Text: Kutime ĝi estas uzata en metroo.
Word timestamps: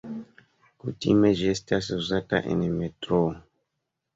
Kutime 0.83 1.31
ĝi 1.41 1.51
estas 1.53 1.91
uzata 1.99 2.41
en 2.55 2.65
metroo. 2.81 3.29